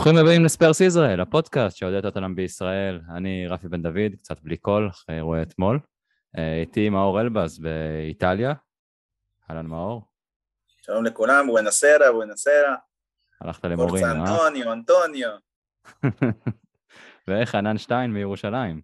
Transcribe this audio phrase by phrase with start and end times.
[0.00, 3.00] ברוכים הבאים לספרס ישראל, הפודקאסט שעודד אותנו בישראל.
[3.16, 5.80] אני רפי בן דוד, קצת בלי קול, אחרי אירועי אתמול.
[6.38, 8.54] אה, איתי מאור אלבז באיטליה.
[9.50, 10.02] אהלן מאור.
[10.82, 12.74] שלום לכולם, בואנסרה, בואנסרה.
[13.40, 14.12] הלכת למורים, אה?
[14.12, 15.30] אנטוניו, אנטוניו.
[17.28, 18.80] וחנן שטיין מירושלים.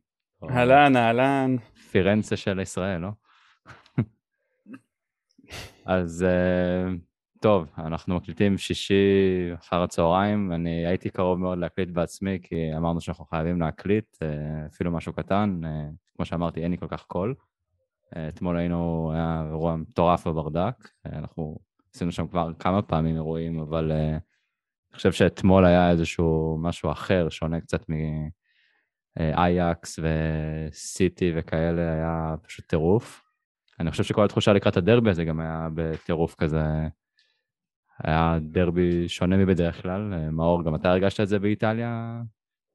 [0.50, 1.56] אהלן, אהלן.
[1.90, 3.10] פירנצה של ישראל, לא?
[5.86, 6.88] אז אה,
[7.46, 8.94] טוב, אנחנו מקליטים שישי
[9.54, 14.90] אחר הצהריים, אני הייתי קרוב מאוד להקליט בעצמי, כי אמרנו שאנחנו חייבים להקליט, אה, אפילו
[14.90, 17.34] משהו קטן, אה, כמו שאמרתי, אין לי כל כך קול.
[18.28, 21.58] אתמול היינו, היה אירוע מטורף בברדק, אנחנו
[21.94, 24.18] עשינו שם כבר כמה פעמים אירועים, אבל אני
[24.96, 27.84] חושב שאתמול היה איזשהו משהו אחר, שונה קצת
[29.18, 33.22] מאייקס וסיטי וכאלה, היה פשוט טירוף.
[33.80, 36.62] אני חושב שכל התחושה לקראת הדרבי הזה גם היה בטירוף כזה.
[38.04, 40.00] היה דרבי שונה מבדרך כלל.
[40.30, 42.20] מאור, גם אתה הרגשת את זה באיטליה,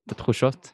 [0.08, 0.74] את התחושות?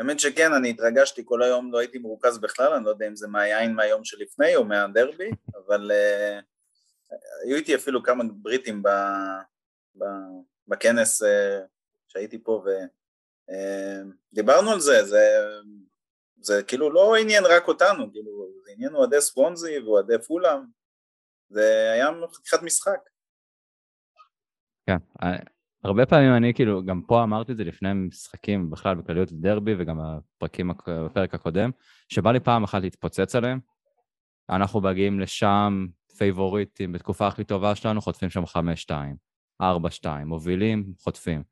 [0.00, 3.28] האמת שכן, אני התרגשתי כל היום, לא הייתי מרוכז בכלל, אני לא יודע אם זה
[3.28, 5.30] מהיין מהיום שלפני או מהדרבי,
[5.66, 7.14] אבל uh,
[7.44, 8.88] היו איתי אפילו כמה בריטים ב,
[9.98, 10.04] ב,
[10.68, 11.26] בכנס uh,
[12.08, 12.64] שהייתי פה
[14.32, 15.28] ודיברנו אה, uh, על זה, זה,
[16.40, 20.60] זה כאילו לא עניין רק אותנו, כאילו זה עניין אוהדי סוונזי ואוהדי פולאם,
[21.50, 22.98] זה היה חתיכת משחק.
[24.86, 25.36] כן, אה,
[25.84, 29.98] הרבה פעמים אני כאילו, גם פה אמרתי את זה לפני משחקים בכלל בכלליות דרבי וגם
[29.98, 31.70] בפרקים, בפרק הקודם,
[32.08, 33.60] שבא לי פעם אחת להתפוצץ עליהם.
[34.50, 35.86] אנחנו מגיעים לשם
[36.18, 38.92] פייבוריטים בתקופה הכי טובה שלנו, חוטפים שם 5-2,
[39.62, 39.64] 4-2,
[40.24, 41.42] מובילים, חוטפים.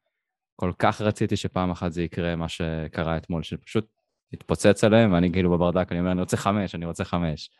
[0.56, 3.87] כל כך רציתי שפעם אחת זה יקרה, מה שקרה אתמול, שפשוט
[4.33, 7.51] התפוצץ עליהם, ואני כאילו בברדק, אני אומר, אני רוצה חמש, אני רוצה חמש.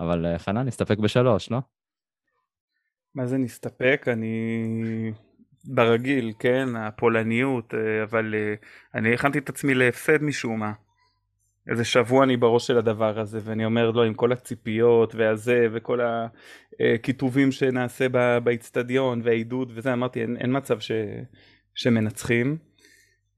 [0.00, 1.58] אבל אה, חנן, נסתפק בשלוש, לא?
[3.18, 4.06] מה זה נסתפק?
[4.08, 5.12] אני
[5.64, 8.54] ברגיל, כן, הפולניות, אה, אבל אה,
[8.94, 10.72] אני הכנתי את עצמי להפסד משום מה.
[11.70, 16.00] איזה שבוע אני בראש של הדבר הזה, ואני אומר, לא, עם כל הציפיות והזה, וכל
[16.80, 18.06] הכיתובים שנעשה
[18.44, 20.92] באיצטדיון, והעידוד וזה, אמרתי, אין, אין מצב ש,
[21.74, 22.56] שמנצחים.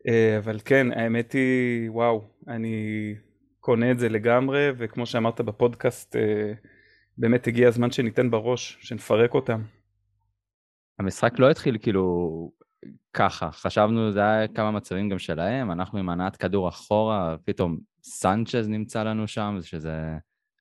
[0.08, 3.14] אה, אבל כן, האמת היא, וואו, אני
[3.60, 6.16] קונה את זה לגמרי, וכמו שאמרת בפודקאסט,
[7.19, 9.62] באמת הגיע הזמן שניתן בראש, שנפרק אותם.
[10.98, 12.53] המשחק לא התחיל כאילו
[13.12, 18.69] ככה, חשבנו זה היה כמה מצבים גם שלהם, אנחנו עם הנעת כדור אחורה, פתאום סנצ'ז
[18.69, 20.16] נמצא לנו שם, שזה,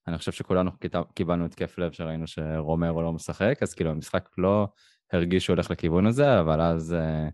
[0.08, 0.72] אני חושב שכולנו
[1.14, 4.68] קיבלנו התקף לב שראינו שרומרו לא משחק, אז כאילו המשחק לא
[5.14, 7.30] הרגיש שהוא הולך לכיוון הזה, אבל אז אה,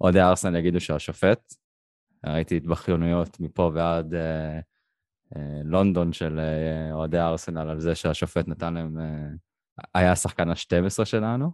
[0.00, 1.54] אוהדי ארסנל יגידו שהשופט,
[2.26, 4.60] ראיתי התבכיינויות מפה ועד אה,
[5.64, 9.28] לונדון של אה, אוהדי ארסנל על זה שהשופט נתן להם, אה,
[9.94, 11.50] היה השחקן ה-12 שלנו.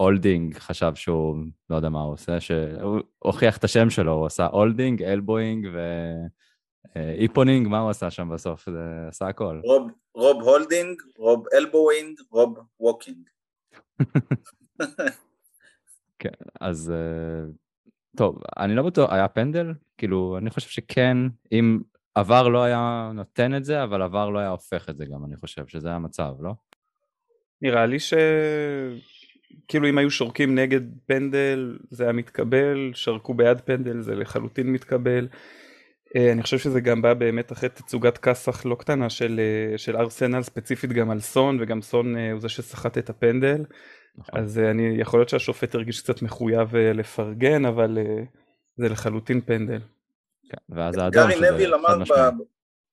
[0.00, 1.36] הולדינג חשב שהוא,
[1.70, 5.68] לא יודע מה הוא עושה, שהוא הוכיח את השם שלו, הוא עשה holding, elbowing
[6.94, 8.70] ואיפונינג, מה הוא עשה שם בסוף?
[8.70, 9.60] זה עשה הכל.
[9.64, 13.28] רוב, רוב הולדינג, רוב elbowing, רוב walking.
[16.18, 16.30] כן,
[16.60, 16.92] אז
[18.16, 19.72] טוב, אני לא בטוח, היה פנדל?
[19.98, 21.16] כאילו, אני חושב שכן,
[21.52, 21.78] אם
[22.14, 25.36] VAR לא היה נותן את זה, אבל VAR לא היה הופך את זה גם, אני
[25.36, 26.52] חושב, שזה המצב, לא?
[27.62, 28.14] נראה לי ש...
[29.68, 35.28] כאילו אם היו שורקים נגד פנדל זה היה מתקבל, שרקו בעד פנדל זה לחלוטין מתקבל.
[36.16, 39.96] אה, אני חושב שזה גם בא באמת אחרי תצוגת כסח לא קטנה של, אה, של
[39.96, 43.64] ארסנל ספציפית גם על סון וגם סון אה, הוא זה שסחט את הפנדל.
[44.16, 44.40] נכון.
[44.40, 47.98] אז אני יכול להיות שהשופט הרגיש קצת מחויב לפרגן אבל
[48.76, 49.80] זה לחלוטין פנדל.
[50.48, 51.46] כן, ואז האדום שזה
[51.86, 52.18] חד משמעי.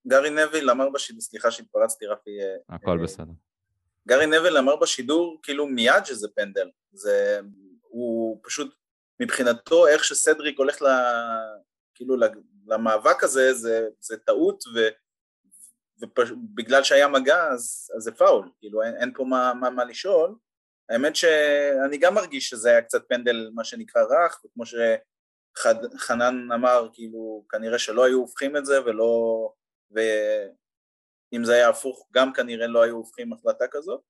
[0.07, 2.31] גארי נביל אמר בשידור, סליחה שהתפרצתי רפי.
[2.69, 3.31] הכל בסדר.
[4.07, 7.39] גארי נבל אמר בשידור כאילו מיד שזה פנדל, זה,
[7.81, 8.75] הוא פשוט
[9.19, 10.86] מבחינתו איך שסדריק הולך ל,
[11.95, 12.15] כאילו
[12.68, 14.80] למאבק הזה זה, זה טעות ו,
[16.01, 20.36] ובגלל שהיה מגע אז, אז זה פאול, כאילו אין, אין פה מה, מה, מה לשאול,
[20.89, 27.45] האמת שאני גם מרגיש שזה היה קצת פנדל מה שנקרא רך וכמו שחנן אמר כאילו
[27.50, 29.50] כנראה שלא היו הופכים את זה ולא
[29.95, 30.00] ו...
[31.34, 34.01] אם זה היה הפוך גם כנראה לא היו הופכים החלטה כזאת,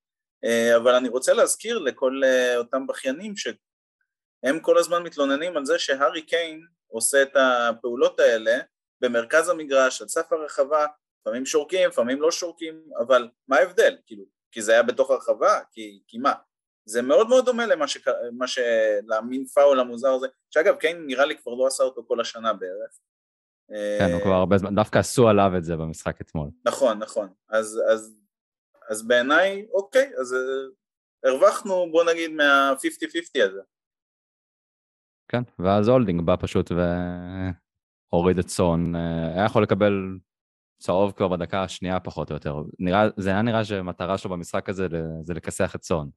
[0.44, 5.80] אה, אבל אני רוצה להזכיר לכל אה, אותם בכיינים שהם כל הזמן מתלוננים על זה
[5.80, 8.57] שהארי קיין עושה את הפעולות האלה
[9.01, 10.85] במרכז המגרש, על סף הרחבה,
[11.21, 13.97] לפעמים שורקים, לפעמים לא שורקים, אבל מה ההבדל?
[14.06, 15.59] כאילו, כי זה היה בתוך הרחבה?
[15.71, 16.33] כי, כי מה?
[16.87, 17.97] זה מאוד מאוד דומה למה ש...
[18.45, 18.59] ש...
[19.07, 22.99] למין פאול המוזר הזה, שאגב קיין נראה לי כבר לא עשה אותו כל השנה בערך,
[23.99, 26.49] כן, הוא כבר הרבה זמן, דווקא עשו עליו את זה במשחק אתמול.
[26.65, 27.29] נכון, נכון.
[27.49, 28.15] אז, אז,
[28.89, 30.35] אז בעיניי, אוקיי, אז
[31.23, 33.61] הרווחנו בוא נגיד מה-50-50 הזה.
[35.27, 36.71] כן, ואז הולדינג בא פשוט
[38.11, 39.93] והוריד את סון, אה, היה יכול לקבל
[40.79, 42.55] צהוב כבר בדקה השנייה פחות או יותר.
[42.79, 44.87] נראה, זה היה נראה שהמטרה שלו במשחק הזה
[45.23, 46.09] זה לכסח את סון.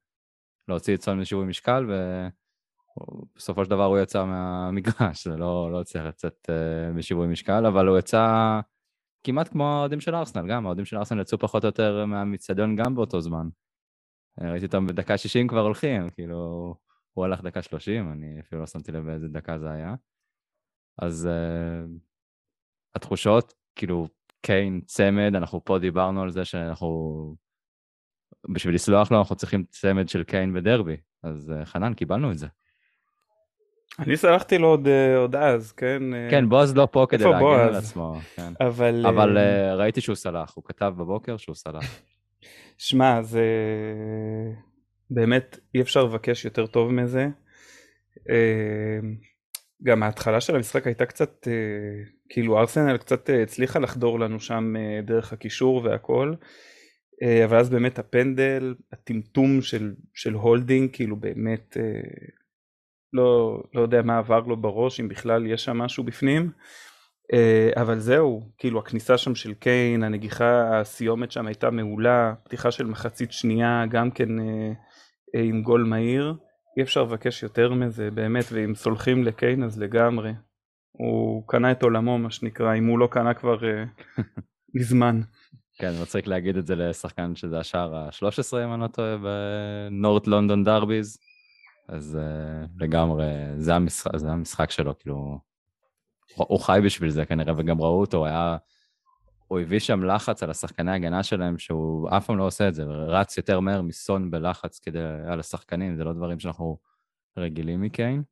[0.69, 1.87] להוציא את סון משיווי משקל,
[3.37, 6.51] ובסופו של דבר הוא יצא מהמגרש, זה לא, לא הצליח לצאת
[6.95, 8.61] משיווי משקל, אבל הוא יצא
[9.25, 12.95] כמעט כמו האוהדים של ארסנל, גם האוהדים של ארסנל יצאו פחות או יותר מהמצטדיון גם
[12.95, 13.49] באותו זמן.
[14.41, 16.75] אה, ראיתי אותם בדקה 60 כבר הולכים, כאילו,
[17.13, 19.95] הוא הלך דקה 30, אני אפילו לא שמתי לב באיזה דקה זה היה.
[20.99, 21.89] אז uh,
[22.95, 24.09] התחושות, כאילו,
[24.43, 26.89] קיין, צמד, אנחנו פה דיברנו על זה שאנחנו...
[28.49, 32.47] בשביל לסלוח לו אנחנו צריכים צמד של קיין בדרבי, אז uh, חנן, קיבלנו את זה.
[33.99, 36.15] אני סלחתי לו עוד, אה, עוד אז, כן?
[36.15, 38.15] אה, כן, בועז לא פה כדי להגן על עצמו.
[38.37, 38.53] כן.
[38.61, 39.07] אבל...
[39.07, 42.01] אבל אה, ראיתי שהוא סלח, הוא כתב בבוקר שהוא סלח.
[42.79, 43.45] שמע, זה...
[45.11, 47.29] באמת אי אפשר לבקש יותר טוב מזה.
[49.83, 51.49] גם ההתחלה של המשחק הייתה קצת,
[52.29, 56.35] כאילו ארסנל קצת הצליחה לחדור לנו שם דרך הקישור והכל.
[57.45, 61.77] אבל אז באמת הפנדל, הטמטום של, של הולדינג, כאילו באמת
[63.13, 66.51] לא, לא יודע מה עבר לו בראש, אם בכלל יש שם משהו בפנים.
[67.77, 73.33] אבל זהו, כאילו הכניסה שם של קיין, הנגיחה, הסיומת שם הייתה מעולה, פתיחה של מחצית
[73.33, 74.29] שנייה, גם כן
[75.35, 76.35] עם גול מהיר.
[76.77, 80.33] אי אפשר לבקש יותר מזה, באמת, ואם סולחים לקיין אז לגמרי.
[80.93, 83.59] הוא קנה את עולמו, מה שנקרא, אם הוא לא קנה כבר
[84.77, 85.21] מזמן.
[85.81, 90.65] כן, מצחיק להגיד את זה לשחקן שזה השער ה-13, אם אני לא טועה, בנורט לונדון
[90.65, 91.19] דרביז.
[91.89, 95.39] אז uh, לגמרי, זה המשחק, זה המשחק שלו, כאילו...
[96.37, 98.57] הוא חי בשביל זה כנראה, וגם ראו אותו, הוא היה...
[99.49, 102.89] הוא הביא שם לחץ על השחקני הגנה שלהם, שהוא אף פעם לא עושה את זה,
[102.89, 106.79] ורץ יותר מהר מסון בלחץ כדי, על השחקנים, זה לא דברים שאנחנו
[107.37, 108.23] רגילים מקיין.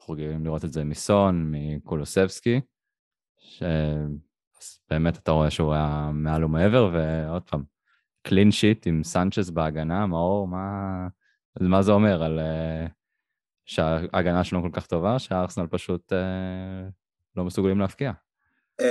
[0.00, 2.60] אנחנו רגילים לראות את זה מסון, מקולוסבסקי,
[3.38, 3.62] ש...
[4.62, 7.62] אז באמת אתה רואה שהוא היה מעל ומעבר, ועוד פעם,
[8.22, 11.08] קלין שיט עם סנצ'ס בהגנה, מאור, מה,
[11.60, 12.90] מה זה אומר על uh,
[13.64, 16.16] שההגנה שלנו כל כך טובה, שהארסנל פשוט uh,
[17.36, 18.12] לא מסוגלים להפקיע?
[18.80, 18.84] Uh,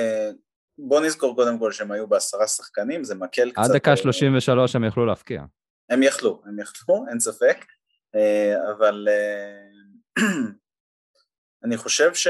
[0.77, 3.62] בוא נזכור קודם כל שהם היו בעשרה שחקנים, זה מקל קצת...
[3.63, 5.44] עד דקה 33 הם יכלו להפקיע.
[5.89, 7.65] הם יכלו, הם יכלו, אין ספק,
[8.15, 9.07] uh, אבל
[10.19, 10.21] uh,
[11.65, 12.27] אני חושב ש...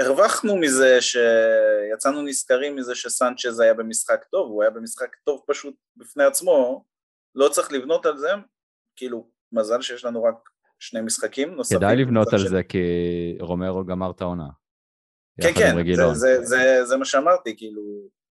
[0.00, 6.24] הרווחנו מזה שיצאנו נשכרים מזה שסנצ'ז היה במשחק טוב, הוא היה במשחק טוב פשוט בפני
[6.24, 6.84] עצמו,
[7.34, 8.28] לא צריך לבנות על זה,
[8.96, 10.34] כאילו מזל שיש לנו רק
[10.78, 11.78] שני משחקים נוספים.
[11.78, 12.78] כדאי לבנות על זה כי
[13.40, 14.48] רומרו גמר את העונה.
[15.40, 17.82] כן כן, זה, זה, זה, זה מה שאמרתי, כאילו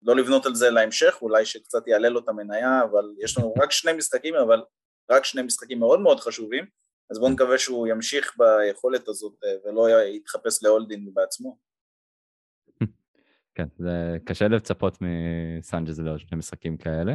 [0.03, 3.73] לא לבנות על זה להמשך, אולי שקצת יעלה לו את המניה, אבל יש לנו רק
[3.73, 4.63] שני משחקים, אבל
[5.11, 6.65] רק שני משחקים מאוד מאוד חשובים,
[7.11, 11.59] אז בואו נקווה שהוא ימשיך ביכולת הזאת אה, ולא יתחפש להולדין בעצמו.
[13.55, 17.15] כן, זה קשה לצפות מסנג'ז לשני משחקים כאלה.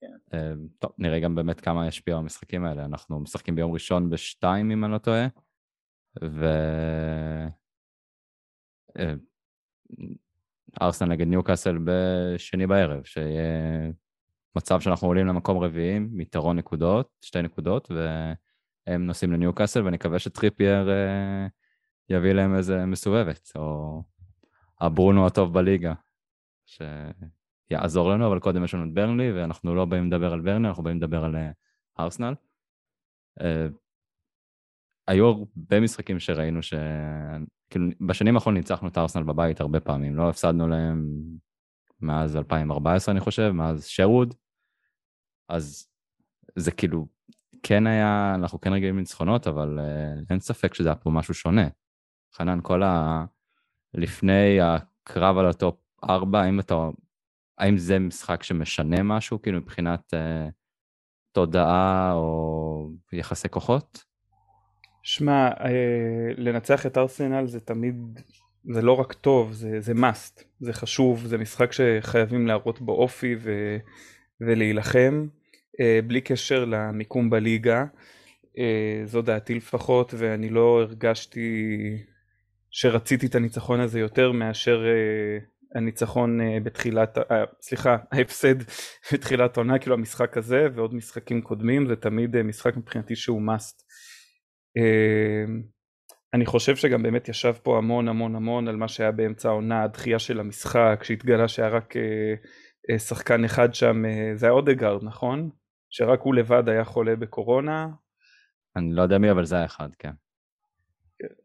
[0.00, 0.16] כן.
[0.34, 2.84] אה, טוב, נראה גם באמת כמה ישפיע המשחקים האלה.
[2.84, 5.26] אנחנו משחקים ביום ראשון בשתיים, אם אני לא טועה,
[6.24, 6.44] ו...
[8.98, 9.14] אה,
[10.82, 13.42] ארסנל נגד ניוקאסל בשני בערב, שיהיה
[14.56, 18.06] מצב שאנחנו עולים למקום רביעי, מיתרון נקודות, שתי נקודות, ו...
[18.86, 21.46] הם נוסעים לניוקאסל, ואני מקווה שטריפייר אה,
[22.08, 24.02] יביא להם איזה מסובבת, או
[24.80, 25.92] הברונו הטוב בליגה,
[26.66, 30.82] שיעזור לנו, אבל קודם יש לנו את ברנלי, ואנחנו לא באים לדבר על ברנלי, אנחנו
[30.82, 31.50] באים לדבר על אה,
[31.98, 32.34] ארסנל.
[33.40, 33.66] אה,
[35.08, 36.74] היו הרבה משחקים שראינו ש...
[37.70, 41.06] כאילו, בשנים האחרונות ניצחנו את ארסנל בבית הרבה פעמים, לא הפסדנו להם
[42.00, 44.34] מאז 2014, אני חושב, מאז שרווד,
[45.48, 45.88] אז
[46.56, 47.06] זה כאילו
[47.62, 51.68] כן היה, אנחנו כן רגילים לניצחונות, אבל אה, אין ספק שזה היה פה משהו שונה.
[52.34, 53.24] חנן, כל ה...
[53.94, 56.88] לפני הקרב על הטופ 4, האם אתה...
[57.58, 60.50] האם זה משחק שמשנה משהו, כאילו מבחינת אה,
[61.32, 64.04] תודעה או יחסי כוחות?
[65.02, 68.20] שמע, אה, לנצח את ארסנל זה תמיד,
[68.64, 73.36] זה לא רק טוב, זה, זה must, זה חשוב, זה משחק שחייבים להראות בו אופי
[73.38, 73.76] ו,
[74.40, 75.26] ולהילחם.
[75.80, 77.84] אה, בלי קשר למיקום בליגה,
[78.58, 81.78] אה, זו דעתי לפחות, ואני לא הרגשתי
[82.70, 85.38] שרציתי את הניצחון הזה יותר מאשר אה,
[85.74, 87.18] הניצחון בתחילת,
[87.60, 88.54] סליחה, ההפסד
[89.12, 93.82] בתחילת עונה, כאילו המשחק הזה ועוד משחקים קודמים, זה תמיד משחק מבחינתי שהוא must.
[96.34, 100.18] אני חושב שגם באמת ישב פה המון המון המון על מה שהיה באמצע העונה, הדחייה
[100.18, 101.94] של המשחק, שהתגלה שהיה רק
[102.98, 104.02] שחקן אחד שם,
[104.34, 105.50] זה היה אודגרד, נכון?
[105.90, 107.88] שרק הוא לבד היה חולה בקורונה.
[108.76, 110.12] אני לא יודע מי, אבל זה היה אחד, כן.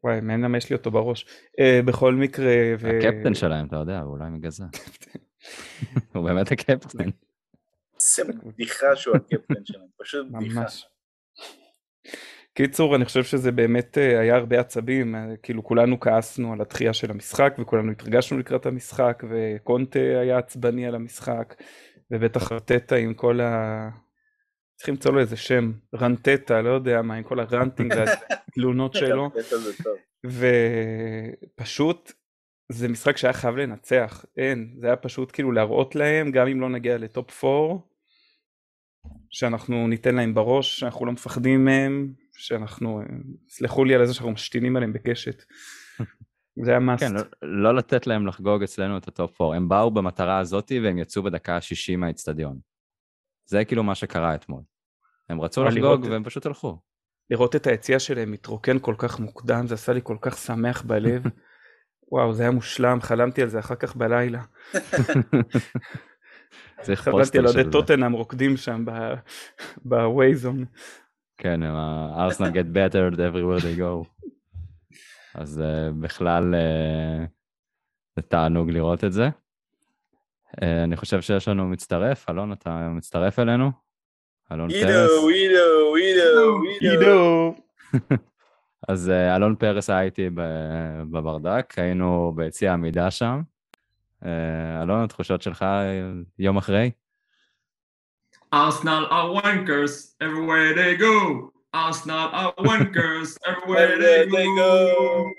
[0.04, 1.26] וואי, מעניין למה יש לי אותו בראש.
[1.26, 2.54] Uh, בכל מקרה...
[2.80, 2.90] ו...
[2.98, 4.64] הקפטן שלהם, אתה יודע, אולי מגזה.
[6.14, 7.10] הוא באמת הקפטן.
[7.98, 10.60] זה בדיחה שהוא הקפטן שלהם, פשוט בדיחה.
[10.60, 10.88] ממש.
[12.54, 16.94] קיצור, אני חושב שזה באמת אה, היה הרבה עצבים, אה, כאילו כולנו כעסנו על התחייה
[16.94, 21.56] של המשחק וכולנו התרגשנו לקראת המשחק וקונטה היה עצבני על המשחק
[22.12, 23.90] ובטח רטטה עם כל ה...
[24.76, 29.30] צריך למצוא לו איזה שם, רנטטה, לא יודע מה, עם כל הרנטינג והתלונות שלו.
[31.56, 32.12] ופשוט
[32.72, 36.70] זה משחק שהיה חייב לנצח, אין, זה היה פשוט כאילו להראות להם, גם אם לא
[36.70, 37.76] נגיע לטופ 4,
[39.30, 43.02] שאנחנו ניתן להם בראש, שאנחנו לא מפחדים מהם, שאנחנו,
[43.50, 45.44] סלחו לי על זה שאנחנו משתינים עליהם בקשת.
[46.64, 47.04] זה היה must.
[47.04, 49.56] כן, לא, לא לתת להם לחגוג אצלנו את הטופ 4.
[49.56, 52.60] הם באו במטרה הזאת והם יצאו בדקה ה-60 מהאיצטדיון.
[53.46, 54.62] זה כאילו מה שקרה אתמול.
[55.30, 56.80] הם רצו לחגוג והם פשוט הלכו.
[57.30, 61.24] לראות את היציע שלהם מתרוקן כל כך מוקדם, זה עשה לי כל כך שמח בלב.
[62.12, 64.42] וואו, זה היה מושלם, חלמתי על זה אחר כך בלילה.
[66.82, 67.24] צריך פוסטר של זה.
[67.24, 68.86] חלמתי על אוהדי טוטנאם רוקדים שם
[69.86, 70.66] בווייזון.
[71.38, 71.64] כן,
[72.18, 74.26] ארסנל get better everywhere they go.
[75.36, 77.28] אז uh, בכלל uh,
[78.16, 79.30] זה תענוג לראות את זה.
[80.62, 83.72] Uh, אני חושב שיש לנו מצטרף, אלון, אתה מצטרף אלינו?
[84.52, 84.84] אלון פרס.
[84.84, 87.56] עידו, עידו, עידו, עידו.
[88.90, 90.30] אז uh, אלון פרס היה איתי
[91.12, 93.42] בברדק, היינו ביציע עמידה שם.
[94.24, 94.28] Uh,
[94.84, 95.66] אלון, התחושות שלך
[96.40, 96.92] יום אחרי?
[98.54, 101.52] Arsenal are wankers everywhere they go.
[101.74, 105.32] Arsenal are wankers everywhere they go.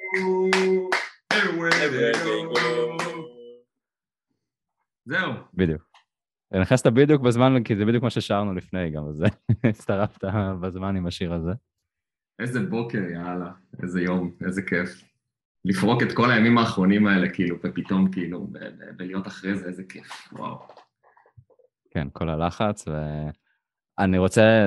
[1.31, 2.13] everywhere they
[2.55, 2.86] go.
[5.07, 5.33] זהו.
[5.55, 5.83] בדיוק.
[6.53, 9.25] נכנסת בדיוק בזמן, כי זה בדיוק מה ששרנו לפני גם, אז
[9.71, 10.25] הצטרפת
[10.61, 11.53] בזמן עם השיר הזה.
[12.39, 15.03] איזה בוקר, יאללה, איזה יום, איזה כיף.
[15.65, 18.47] לפרוק את כל הימים האחרונים האלה, כאילו, ופתאום, כאילו,
[18.99, 20.69] ולהיות אחרי זה, איזה כיף, וואו.
[21.91, 22.85] כן, כל הלחץ,
[23.99, 24.67] ואני רוצה,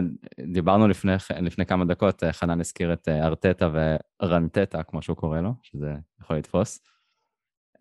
[0.53, 3.69] דיברנו לפני, לפני כמה דקות, חנן הזכיר את אה, ארטטה
[4.22, 6.79] ורנטטה, כמו שהוא קורא לו, שזה יכול לתפוס.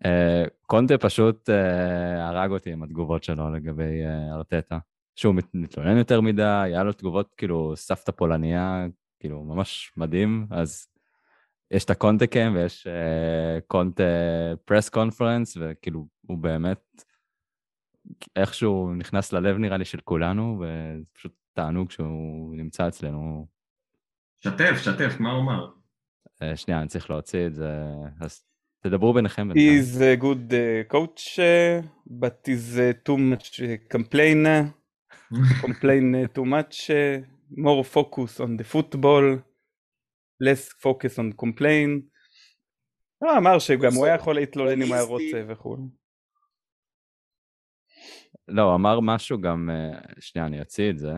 [0.05, 4.01] אה, קונטה פשוט אה, הרג אותי עם התגובות שלו לגבי
[4.31, 4.77] ארטטה.
[5.15, 8.87] שהוא מתלונן יותר מדי, היה לו תגובות כאילו סבתא פולניה,
[9.19, 10.87] כאילו ממש מדהים, אז
[11.71, 12.87] יש את הקונטה קאם ויש
[13.67, 14.03] קונטה
[14.65, 17.03] פרס קונפרנס, וכאילו הוא באמת
[18.35, 23.47] איכשהו נכנס ללב נראה לי של כולנו, וזה פשוט תענוג שהוא נמצא אצלנו.
[24.43, 25.67] שתף, שתף, מה הוא אמר?
[26.27, 27.85] Uh, שנייה, אני צריך להוציא את זה,
[28.21, 28.48] אז
[28.81, 29.51] תדברו ביניכם.
[29.51, 31.81] He is a good uh, coach, uh,
[32.21, 34.45] but is uh, too much uh, complain,
[35.61, 37.21] complain uh, too much, uh,
[37.57, 39.25] more focus on the football,
[40.39, 42.01] less focus on complain.
[43.17, 45.77] הוא אמר שגם הוא היה יכול להתלונן אם הוא היה רוצה וכו'.
[48.47, 51.11] לא, אמר משהו גם, אה, שנייה, אני אוציא את זה.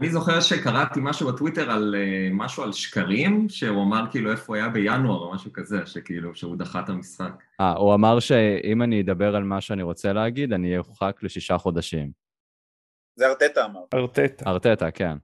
[0.00, 4.56] אני זוכר שקראתי משהו בטוויטר על אה, משהו על שקרים, שהוא אמר כאילו איפה הוא
[4.56, 7.42] היה בינואר או משהו כזה, שכאילו, שהוא דחה את המשחק.
[7.60, 11.58] אה, הוא אמר שאם אני אדבר על מה שאני רוצה להגיד, אני אהיה ארוחק לשישה
[11.58, 12.10] חודשים.
[13.16, 13.80] זה ארטטה אמר.
[13.94, 14.50] ארטטה.
[14.50, 15.16] ארטטה, כן.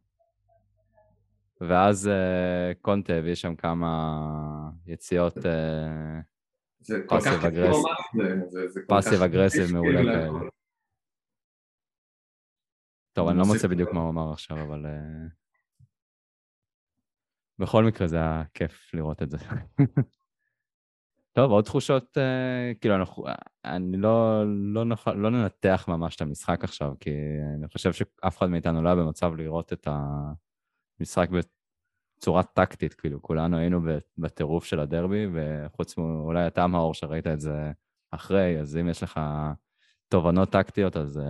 [1.61, 4.19] ואז uh, קונטה הביא שם כמה
[4.87, 5.39] יציאות
[8.87, 10.31] פאסיב אגרסיב מעולה כאלה.
[13.13, 14.87] טוב, אני לא מוצא בדיוק מה הוא אמר עכשיו, אבל...
[14.87, 15.27] אה,
[17.59, 19.39] בכל מקרה זה היה כיף לראות את זה.
[21.33, 23.25] טוב, עוד תחושות, uh, כאילו, אנחנו,
[23.65, 27.11] אני לא, לא, נוכל, לא ננתח ממש את המשחק עכשיו, כי
[27.59, 29.89] אני חושב שאף אחד מאיתנו לא היה במצב לראות את
[31.01, 33.81] המשחק בצורה טקטית, כאילו, כולנו היינו
[34.19, 37.73] בטירוף של הדרבי, וחוץ מאולי אתה, מאור, שראית את זה
[38.11, 39.21] אחרי, אז אם יש לך
[40.09, 41.21] תובנות טקטיות, אז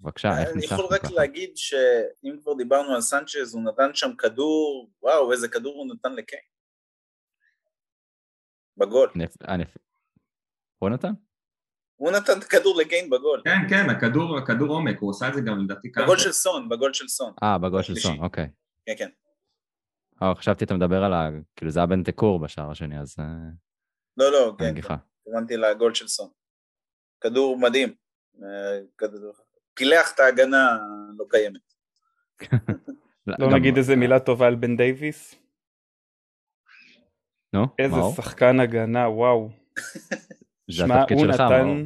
[0.00, 0.52] בבקשה, איך ככה?
[0.52, 5.48] אני יכול רק להגיד שאם כבר דיברנו על סנצ'ז, הוא נתן שם כדור, וואו, איזה
[5.48, 6.42] כדור הוא נתן לקיין.
[8.76, 9.10] בגול.
[10.78, 11.12] הוא נתן?
[11.96, 13.42] הוא נתן את הכדור לקיין בגול.
[13.44, 16.04] כן, כן, הכדור, הכדור עומק, הוא עושה את זה גם לדעתי כמה...
[16.04, 17.32] בגול של סון, בגול של סון.
[17.42, 18.48] אה, בגול של סון, אוקיי.
[18.86, 19.10] כן, כן.
[20.22, 21.28] אה, חשבתי אתה מדבר על ה...
[21.56, 23.16] כאילו זה היה בן תקור בשער השני, אז...
[23.18, 23.24] אה,
[24.16, 24.74] לא, לא, כן.
[25.26, 26.30] הבנתי לגול של סון.
[27.20, 27.94] כדור מדהים.
[28.42, 28.80] אה,
[29.80, 31.72] פילח את ההגנה הלא קיימת.
[33.40, 35.34] לא נגיד איזה מילה טובה על בן דייוויס?
[37.52, 39.50] נו, איזה שחקן הגנה, וואו.
[40.76, 41.76] זה התפקיד שלך, מאור.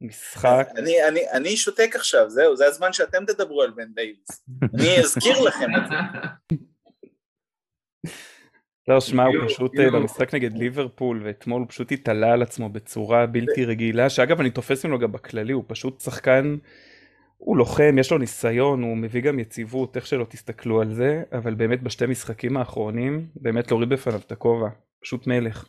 [0.00, 0.68] משחק.
[0.76, 4.44] אני, אני, אני שותק עכשיו, זהו, זה הזמן שאתם תדברו על בן דייוויס.
[4.74, 5.94] אני אזכיר לכם את זה.
[8.88, 13.64] לא, שמע, הוא פשוט במשחק נגד ליברפול, ואתמול הוא פשוט התעלה על עצמו בצורה בלתי
[13.64, 16.56] רגילה, שאגב, אני תופס ממנו גם בכללי, הוא פשוט שחקן,
[17.36, 21.54] הוא לוחם, יש לו ניסיון, הוא מביא גם יציבות, איך שלא תסתכלו על זה, אבל
[21.54, 24.68] באמת בשתי משחקים האחרונים, באמת להוריד בפניו את הכובע,
[25.02, 25.68] פשוט מלך.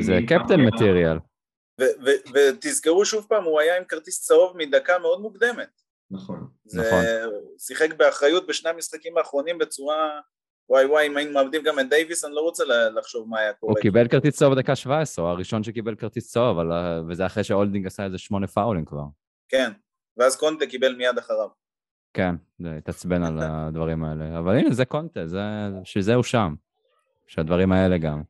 [0.00, 1.18] זה captain material.
[2.34, 5.80] ותזכרו שוב פעם, הוא היה עם כרטיס צהוב מדקה מאוד מוקדמת.
[6.10, 6.46] נכון.
[6.64, 7.04] זה נכון.
[7.24, 10.20] הוא שיחק באחריות בשני המשחקים האחרונים בצורה...
[10.68, 12.64] וואי וואי, אם היינו מאבדים גם את דייוויס, אני לא רוצה
[12.98, 13.82] לחשוב מה היה הוא קורה.
[13.82, 18.04] קיבל כרטיס צהוב בדקה 17, הוא הראשון שקיבל כרטיס צהוב, אבל, וזה אחרי שהולדינג עשה
[18.04, 19.02] איזה שמונה פאולים כבר.
[19.48, 19.72] כן,
[20.16, 21.48] ואז קונטה קיבל מיד אחריו.
[22.12, 24.38] כן, זה התעצבן על הדברים האלה.
[24.38, 25.38] אבל הנה, זה קונטה, זה,
[25.82, 26.54] בשביל זה הוא שם.
[27.26, 28.22] שהדברים האלה גם.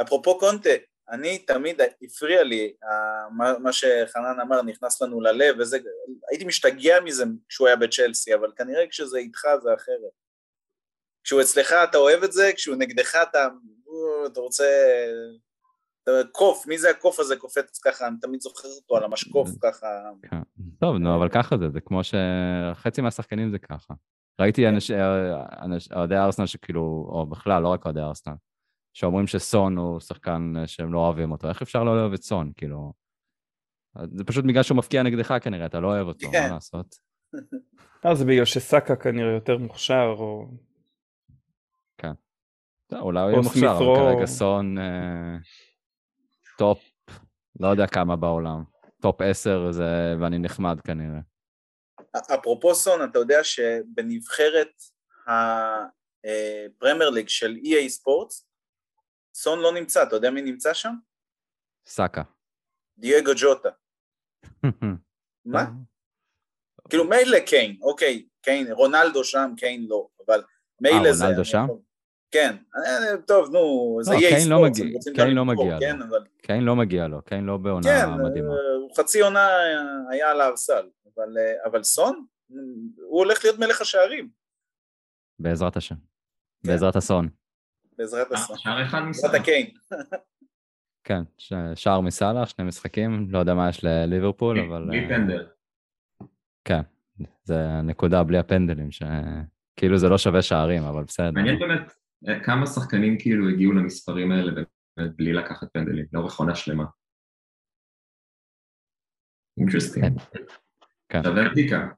[0.00, 0.70] אפרופו קונטה,
[1.10, 5.78] אני תמיד הפריע לי אה, מה, מה שחנן אמר, נכנס לנו ללב, וזה,
[6.30, 10.12] הייתי משתגע מזה כשהוא היה בצ'לסי, אבל כנראה כשזה איתך זה אחרת.
[11.24, 13.48] כשהוא אצלך אתה אוהב את זה, כשהוא נגדך אתה,
[14.26, 14.64] אתה רוצה...
[16.32, 19.86] קוף, מי זה הקוף הזה קופץ ככה, אני תמיד זוכר אותו על המשקוף ככה.
[20.80, 20.86] כן.
[20.86, 23.94] טוב, נו, אבל ככה זה, זה כמו שחצי מהשחקנים זה ככה.
[24.40, 28.34] ראיתי אנש- אה, אוהדי ארסנל שכאילו, או בכלל, לא רק אוהדי ארסנל,
[28.92, 31.48] שאומרים שסון הוא שחקן אה, שהם לא אוהבים אותו.
[31.48, 32.52] איך אפשר לא לאהוב את סון?
[32.56, 32.92] כאילו...
[34.12, 36.42] זה פשוט בגלל שהוא מבקיע נגדך כנראה, אתה לא אוהב אותו, כן.
[36.48, 36.94] מה לעשות?
[38.06, 40.46] אה, זה בגלל שסאקה כנראה יותר מוכשר, או...
[42.88, 43.96] טוב, אולי הוא יהיה מוכשר, אבל.
[43.96, 45.36] כרגע סון אה,
[46.58, 46.90] טופ,
[47.60, 48.64] לא יודע כמה בעולם.
[49.06, 51.20] טופ 10 זה, ואני נחמד כנראה.
[52.34, 54.82] אפרופו סון, אתה יודע שבנבחרת
[55.26, 58.48] הפרמייר ליג של EA ספורטס,
[59.34, 60.94] סון לא נמצא, אתה יודע מי נמצא שם?
[61.86, 62.22] סאקה.
[62.98, 63.68] דייגו ג'וטה.
[65.44, 65.64] מה?
[66.88, 70.42] כאילו מילא קיין, אוקיי, קיין, רונלדו שם, קיין לא, אבל
[70.80, 71.24] מילא אה, זה...
[71.24, 71.64] רונלדו אני שם?
[71.64, 71.80] יכול-
[72.36, 75.80] כן, אה, טוב, נו, זה לא, EA קיין לא מגיע- קיין לא מגיע לו.
[75.80, 76.24] כן, אבל...
[76.42, 78.48] קיין לא מגיע לו, קיין לא בעונה כן, מדהימה.
[78.48, 79.48] אה, הוא חצי עונה
[80.10, 82.24] היה על הארסל, אבל, אה, סון,
[82.96, 84.28] הוא הולך להיות מלך השערים,
[85.38, 85.94] בעזרת השם.
[85.94, 86.70] כן.
[86.70, 87.28] בעזרת הסון.
[87.98, 88.56] בעזרת הסון.
[88.58, 89.00] שער אחד.
[89.06, 89.66] בעזרת הקיין.
[91.04, 91.22] כן,
[91.74, 94.84] שער מסאלח, שני משחקים, לא יודע מה יש לליברפול, אבל...
[94.86, 95.46] בלי אה, פנדל.
[96.64, 96.80] כן,
[97.44, 101.30] זה הנקודה בלי הפנדלים, שכאילו זה לא שווה שערים, אבל בסדר.
[101.30, 102.05] מעניין באמת אה,
[102.44, 106.84] כמה שחקנים כאילו הגיעו למספרים האלה באמת בלי לקחת פנדלים, לאורך עונה שלמה.
[109.58, 110.20] interesting.
[111.08, 111.22] כן.
[111.22, 111.88] שווה בדיקה.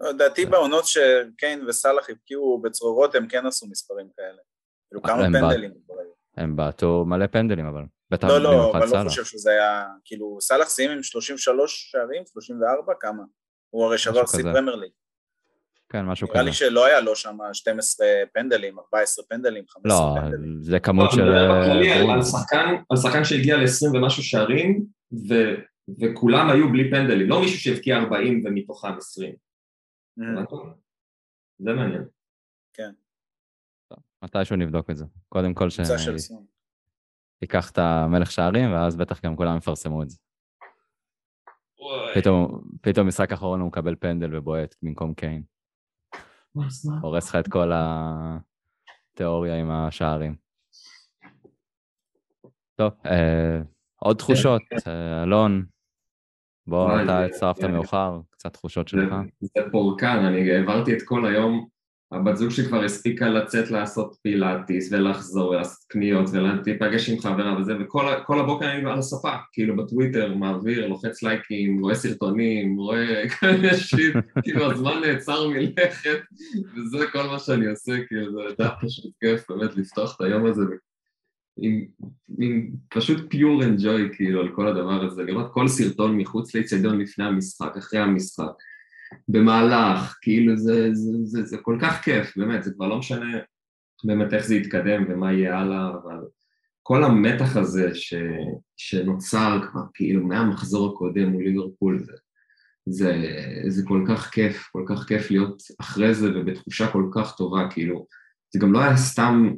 [0.00, 4.42] לדעתי בעונות שקיין וסאלח הבקיעו בצרורות הם כן עשו מספרים כאלה.
[4.88, 5.42] כאילו כמה הם בעט.
[5.42, 5.72] פנדלים.
[6.36, 9.08] הם בעטו מלא פנדלים, אבל בטח לא, לא, אבל לא סאלח.
[9.08, 13.22] חושב שזה היה, כאילו סאלח סיים עם 33 שערים, 34, כמה?
[13.70, 14.42] הוא הרי שבר שיא.
[14.42, 14.90] פרמייר ליג.
[15.92, 16.48] כן, משהו נראה כזה.
[16.48, 20.62] לי שלא היה לו שם 12 פנדלים, 14 פנדלים, 15 לא, פנדלים.
[20.62, 21.16] זה כמות של...
[21.22, 24.84] בכללי אה, על- שחקן- שהגיע ל-20 ומשהו שערים,
[25.28, 25.54] ו-
[26.00, 29.34] וכולם היו בלי פנדלים, לא מישהו שהבקיע 40 ומתוכם 20.
[30.20, 30.22] Mhm.
[31.58, 32.04] זה מעניין.
[34.24, 35.04] מתישהו נבדוק את זה.
[35.28, 35.84] קודם כל סון.
[37.40, 40.18] שייקח את המלך שערים, ואז בטח גם כולם יפרסמו את זה.
[42.14, 45.42] פתאום, פתאום משחק אחרון הוא מקבל פנדל ובועט במקום קיין.
[47.02, 50.34] הורס לך את כל התיאוריה עם השערים.
[52.74, 53.60] טוב, אה,
[53.96, 54.62] עוד תחושות.
[54.86, 55.64] אה, אלון,
[56.66, 59.14] בוא, אתה הצטרפת מאוחר, קצת תחושות שלך.
[59.40, 61.68] זה פורקן, אני העברתי את כל היום,
[62.12, 67.72] הבת זוג שלי כבר הספיקה לצאת לעשות פילאטיס ולחזור ולעשות קניות ולהיפגש עם חברה וזה,
[67.80, 74.16] וכל הבוקר אני על הספה, כאילו בטוויטר, מעביר, לוחץ לייקים, רואה סרטונים, רואה כאלה שיט,
[74.42, 76.20] כאילו הזמן נעצר מלכת,
[76.76, 80.62] וזה כל מה שאני עושה, כאילו זה היה פשוט כיף באמת לפתוח את היום הזה
[81.56, 81.84] עם,
[82.38, 87.24] עם פשוט פיור אנג'וי כאילו על כל הדבר הזה, לראות כל סרטון מחוץ לאצטדיון לפני
[87.24, 88.52] המשחק, אחרי המשחק,
[89.28, 93.38] במהלך, כאילו זה, זה, זה, זה כל כך כיף, באמת, זה כבר לא משנה
[94.04, 96.20] באמת איך זה יתקדם ומה יהיה הלאה, אבל
[96.82, 98.14] כל המתח הזה ש,
[98.76, 102.12] שנוצר כבר כאילו מהמחזור הקודם מול ליברפול, זה,
[102.88, 103.12] זה,
[103.68, 108.06] זה כל כך כיף, כל כך כיף להיות אחרי זה ובתחושה כל כך טובה, כאילו,
[108.52, 109.52] זה גם לא היה סתם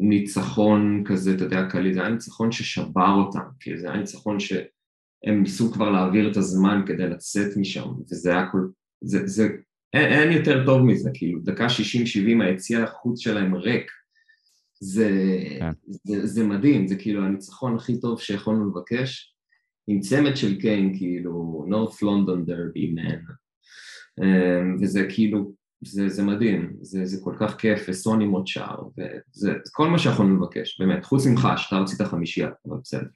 [0.00, 5.42] ניצחון כזה, אתה יודע, קליל, זה היה ניצחון ששבר אותם, כאילו זה היה ניצחון שהם
[5.42, 8.58] ניסו כבר להעביר את הזמן כדי לצאת משם, וזה היה כל...
[9.06, 9.48] זה, זה,
[9.92, 13.90] אין, אין יותר טוב מזה, כאילו, דקה 60-70 היציע החוץ שלהם ריק,
[14.80, 15.10] זה,
[15.58, 15.70] כן.
[16.04, 19.34] זה, זה מדהים, זה כאילו הניצחון הכי טוב שיכולנו לבקש,
[19.86, 23.32] עם צמד של קיין, כאילו, North London Derby, man.
[24.22, 25.52] אמ, וזה כאילו,
[25.84, 30.36] זה, זה מדהים, זה, זה כל כך כיף, וסוני מאוד שער, וזה כל מה שיכולנו
[30.36, 33.06] לבקש, באמת, חוץ ממך, שאתה רצית חמישייה, אבל בסדר.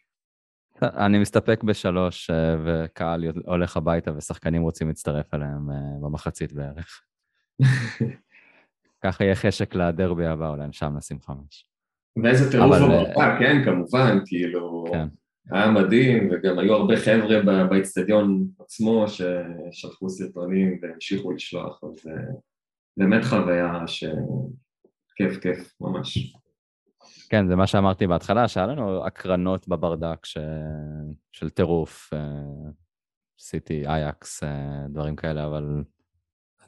[0.83, 7.03] אני מסתפק בשלוש, אה, וקהל הולך הביתה ושחקנים רוצים להצטרף אליהם אה, במחצית בערך.
[9.05, 11.67] ככה יהיה חשק לדרבי הבא, אולי שם נשים חמש.
[12.23, 15.09] ואיזה טירוף הברכה, כן, כמובן, כאילו, כן.
[15.51, 22.11] היה מדהים, וגם היו הרבה חבר'ה באצטדיון עצמו ששלחו סרטונים והמשיכו לשלוח, אז
[22.97, 26.35] באמת חוויה שכיף, כיף, ממש.
[27.31, 30.39] כן, זה מה שאמרתי בהתחלה, שהיה לנו הקרנות בברדק ש...
[31.33, 32.71] של טירוף, אה,
[33.39, 35.85] סיטי, אייקס, אה, דברים כאלה, אבל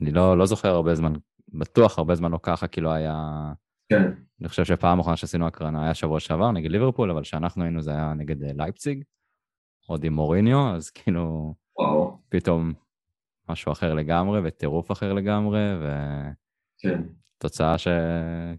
[0.00, 1.12] אני לא, לא זוכר הרבה זמן,
[1.48, 3.16] בטוח הרבה זמן לא ככה, כי לא היה...
[3.88, 4.12] כן.
[4.40, 7.90] אני חושב שפעם אחרונה שעשינו הקרנה היה שבוע שעבר נגד ליברפול, אבל כשאנחנו היינו זה
[7.90, 9.04] היה נגד אה, לייפציג,
[9.86, 11.54] עוד עם מוריניו, אז כאילו...
[11.78, 12.18] וואו.
[12.28, 12.72] פתאום
[13.48, 15.60] משהו אחר לגמרי, וטירוף אחר לגמרי,
[17.38, 18.54] ותוצאה כן.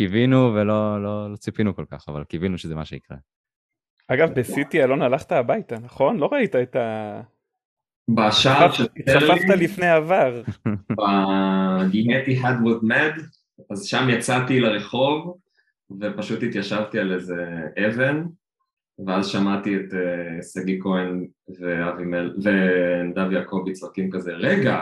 [0.00, 3.16] שקיווינו ולא לא, לא ציפינו כל כך, אבל קיווינו שזה מה שיקרה.
[4.08, 6.18] אגב, בסיטי אלון הלכת הביתה, נכון?
[6.18, 7.20] לא ראית את ה...
[8.08, 10.42] בשער של התחפפת לפני עבר.
[11.88, 13.22] בגיהתי had with mad,
[13.70, 15.36] אז שם יצאתי לרחוב,
[16.00, 18.22] ופשוט התיישבתי על איזה אבן,
[19.06, 21.26] ואז שמעתי את uh, שגיא כהן
[21.60, 22.34] ואבי מל...
[22.42, 24.80] ונדב יעקבי צועקים כזה, רגע!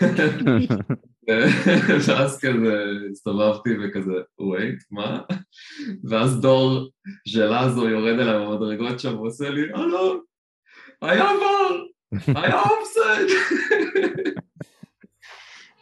[2.08, 5.20] ואז כזה הסתובבתי וכזה, וייט, מה?
[6.10, 6.90] ואז דור
[7.28, 10.20] ז'לאזו יורד אליי במדרגות שם ועושה לי, אלון,
[11.02, 11.84] היה בר!
[12.40, 13.28] היה אופסייד!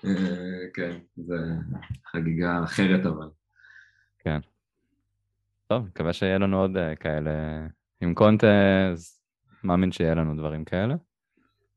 [0.05, 1.37] אה, כן, זה
[2.07, 3.29] חגיגה אחרת אבל.
[4.19, 4.39] כן.
[5.67, 7.31] טוב, מקווה שיהיה לנו עוד אה, כאלה.
[8.01, 8.47] עם קונטה,
[8.93, 9.21] אז
[9.65, 10.95] מאמין שיהיה לנו דברים כאלה.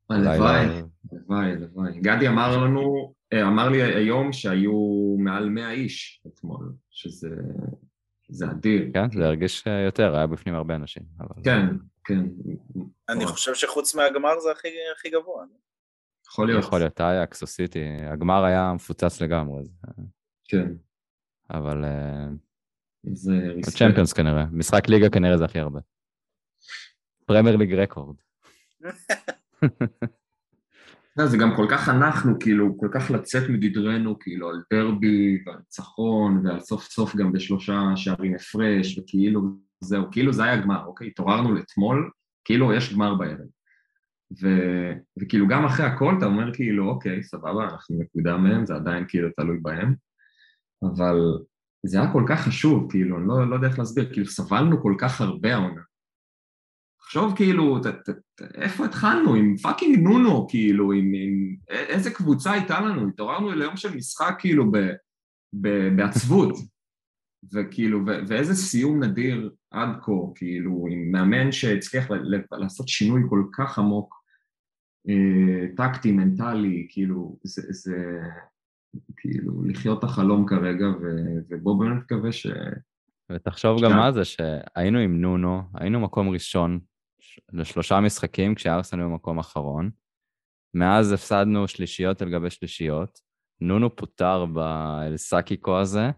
[0.10, 0.66] הלוואי,
[1.12, 2.00] הלוואי, הלוואי.
[2.00, 7.30] גדי אמר לנו, אה, אמר לי היום שהיו מעל 100 איש אתמול, שזה
[8.30, 8.90] זה אדיר.
[8.94, 11.04] כן, זה הרגיש יותר, היה בפנים הרבה אנשים.
[11.44, 11.66] כן,
[12.04, 12.24] כן.
[13.10, 14.52] אני חושב שחוץ מהגמר זה
[14.96, 15.46] הכי גבוה.
[16.28, 16.64] יכול להיות.
[16.64, 19.64] יכול להיות אייקס או סיטי, הגמר היה מפוצץ לגמרי.
[20.46, 20.68] כן.
[21.50, 21.86] אבל...
[21.86, 22.28] אה,
[23.14, 23.78] זה ריספקט.
[23.78, 25.80] צ'מפיונס כנראה, משחק ליגה כנראה זה הכי הרבה.
[27.26, 28.16] פרמייר ליג רקורד.
[31.26, 36.46] זה גם כל כך אנחנו, כאילו, כל כך לצאת מגדרנו, כאילו, על דרבי ועל ניצחון,
[36.46, 39.42] ועל סוף סוף גם בשלושה שערים הפרש, וכאילו
[39.80, 41.08] זהו, כאילו זה היה גמר, אוקיי?
[41.08, 42.12] התעוררנו לאתמול,
[42.46, 43.48] כאילו יש גמר בערב.
[44.42, 44.48] ו,
[45.20, 49.30] וכאילו גם אחרי הכל אתה אומר כאילו אוקיי סבבה אנחנו נקודה מהם זה עדיין כאילו
[49.38, 49.96] תלוי בהם
[50.84, 51.18] אבל
[51.86, 54.96] זה היה כל כך חשוב כאילו אני לא, לא יודע איך להסביר כאילו סבלנו כל
[54.98, 55.82] כך הרבה העונה
[57.10, 59.36] תחשוב כאילו ת, ת, ת, איפה התחלנו?
[59.36, 63.08] עם fucking נונו כאילו עם, עם איזה קבוצה הייתה לנו?
[63.08, 64.78] התעוררנו ליום של משחק כאילו ב,
[65.54, 66.58] ב, בעצבות.
[67.54, 72.08] וכאילו ו, ואיזה סיום נדיר עד כה כאילו עם מאמן שהצליח
[72.52, 74.16] לעשות שינוי כל כך עמוק
[75.10, 78.20] אה, טקטי, מנטלי, כאילו, זה, זה
[79.18, 81.06] כאילו לחיות את החלום כרגע, ו,
[81.50, 82.48] ובוא באמת נקווה ש...
[83.32, 86.80] ותחשוב גם מה זה, שהיינו עם נונו, היינו מקום ראשון
[87.52, 89.90] לשלושה משחקים, כשארסנל היו מקום אחרון.
[90.74, 93.20] מאז הפסדנו שלישיות על גבי שלישיות.
[93.62, 96.10] נונו פוטר באלסקיקו הזה.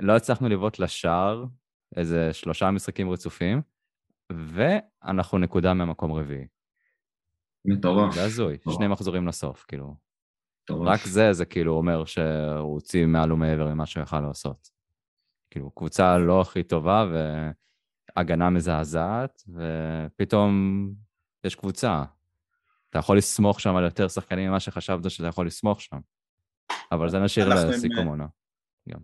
[0.00, 1.44] לא הצלחנו לבעוט לשער
[1.96, 3.62] איזה שלושה משחקים רצופים,
[4.32, 6.46] ואנחנו נקודה מהמקום רביעי.
[7.64, 8.14] מטורף.
[8.14, 9.94] זה הזוי, שני מחזורים לסוף, כאילו.
[10.64, 10.88] מטורף.
[10.88, 14.68] רק זה, זה כאילו אומר שהוא הוציא מעל ומעבר ממה שהוא יכל לעשות.
[15.50, 17.06] כאילו, קבוצה לא הכי טובה
[18.18, 20.52] והגנה מזעזעת, ופתאום
[21.44, 22.02] יש קבוצה.
[22.90, 25.98] אתה יכול לסמוך שם על יותר שחקנים ממה שחשבת שאתה יכול לסמוך שם.
[26.92, 28.26] אבל זה נשאיר לסיכום עונה.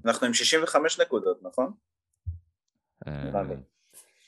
[0.04, 1.72] אנחנו עם 65 נקודות, נכון?
[3.06, 3.30] אה,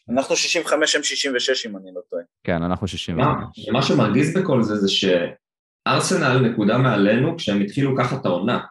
[0.08, 2.22] אנחנו 65 הם 66 אם אני לא טועה.
[2.44, 3.68] כן, אנחנו 65.
[3.72, 8.64] מה שמרגיז בכל זה זה שארסנל נקודה מעלינו כשהם התחילו ככה את העונה,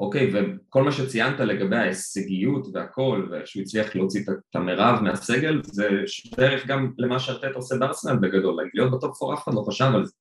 [0.00, 0.30] אוקיי?
[0.34, 5.88] וכל מה שציינת לגבי ההישגיות והכל, ושהוא הצליח להוציא את המרב מהסגל, זה
[6.36, 10.06] בערך גם למה שארטט עושה בארסנל בגדול, להיות בטופ פור אף אחד לא חשב על
[10.06, 10.12] זה,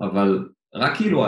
[0.00, 1.24] אבל רק כאילו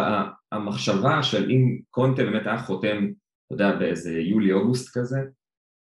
[0.53, 3.05] המחשבה של אם קונטה באמת היה חותם,
[3.47, 5.19] אתה יודע, באיזה יולי-אוגוסט כזה,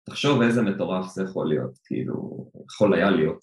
[0.07, 3.39] תחשוב איזה מטורף זה יכול להיות, כאילו, יכול היה להיות.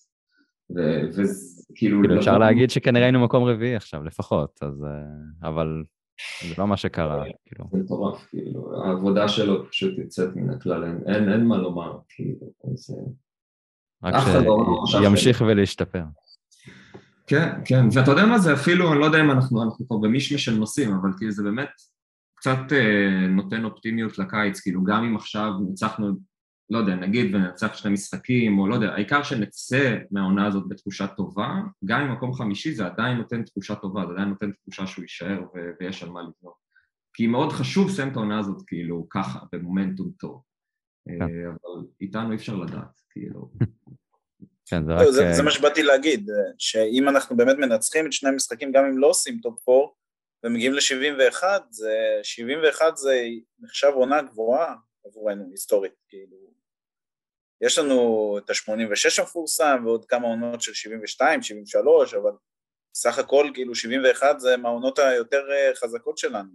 [0.70, 2.02] וכאילו...
[2.02, 4.84] כאילו, אפשר להגיד שכנראה היינו מקום רביעי עכשיו, לפחות, אז...
[4.84, 5.84] אה, אבל
[6.50, 7.66] זה לא מה שקרה, כאילו.
[7.72, 12.94] זה מטורף, כאילו, העבודה שלו פשוט יוצאת מן הכלל, אין, אין מה לומר, כאילו, זה...
[14.04, 16.04] רק אחד לא- לא שימשיך ולהשתפר.
[17.28, 20.46] כן, כן, ואתה יודע מה זה אפילו, אני לא יודע אם אנחנו, אנחנו פה במישמש
[20.46, 21.70] של נושאים, אבל כאילו זה באמת
[22.36, 26.08] קצת אה, נותן אופטימיות לקיץ, כאילו גם אם עכשיו ניצחנו,
[26.70, 31.56] לא יודע, נגיד וננצח שני משחקים, או לא יודע, העיקר שנצא מהעונה הזאת בתחושה טובה,
[31.86, 35.42] גם אם מקום חמישי זה עדיין נותן תחושה טובה, זה עדיין נותן תחושה שהוא יישאר
[35.56, 36.68] ו- ויש על מה לבנות.
[37.14, 40.42] כי מאוד חשוב לסיים את העונה הזאת כאילו ככה, במומנטום טוב.
[41.10, 43.50] אה, אבל איתנו אי אפשר לדעת, כאילו.
[44.66, 45.02] כן, זה רק...
[45.02, 48.72] לא, זה, אה, זה מה שבאתי להגיד, אה, שאם אנחנו באמת מנצחים את שני המשחקים,
[48.72, 49.82] גם אם לא עושים טופ 4,
[50.44, 53.22] ומגיעים ל-71, זה, 71 זה
[53.60, 54.76] נחשב עונה גבוהה
[55.06, 56.57] עבורנו, היסטורית, כאילו.
[57.62, 62.32] יש לנו את ה-86 המפורסם, ועוד כמה עונות של 72, 73, אבל
[62.96, 66.50] סך הכל, כאילו, 71 זה מהעונות היותר אה, חזקות שלנו.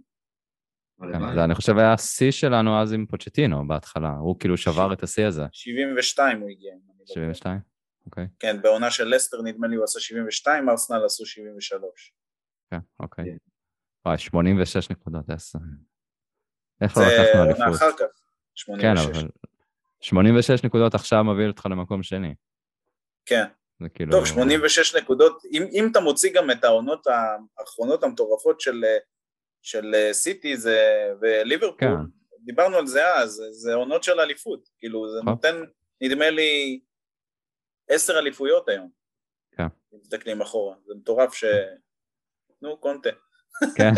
[1.01, 1.35] כן.
[1.35, 5.25] זה אני חושב היה השיא שלנו אז עם פוצ'טינו בהתחלה, הוא כאילו שבר את השיא
[5.25, 5.43] הזה.
[5.51, 6.73] 72 הוא הגיע.
[6.73, 7.15] אם אני לא טועה.
[7.15, 7.59] 72?
[8.05, 12.13] אוקיי, כן, בעונה של לסטר נדמה לי הוא עשה 72, ארסנל עשו 73.
[12.71, 13.25] כן, אוקיי.
[13.25, 13.37] כן.
[14.05, 15.59] וואי, 86 נקודות, עשר.
[16.81, 17.75] איך זה לא לקחנו עונה אליפות?
[17.75, 18.05] אחר כך,
[18.81, 19.17] כן, 86.
[19.17, 19.27] אבל
[20.03, 22.33] 86 נקודות עכשיו מביא אותך למקום שני.
[23.25, 23.45] כן.
[23.79, 24.11] זה כאילו...
[24.11, 27.07] טוב, 86 נקודות, אם, אם אתה מוציא גם את העונות
[27.57, 28.83] האחרונות המטורפות של,
[29.61, 31.95] של סיטי זה, וליברפול, כן.
[32.45, 35.33] דיברנו על זה אז, זה, עונות של אליפות, כאילו זה נכון.
[35.33, 35.55] נותן,
[36.01, 36.79] נדמה לי,
[37.89, 38.89] עשר אליפויות היום.
[39.51, 39.67] כן.
[39.93, 41.45] אם מסתכלים אחורה, זה מטורף ש...
[42.61, 43.09] נו, קונטה.
[43.75, 43.91] כן.